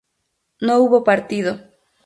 [0.59, 1.59] no hubo partido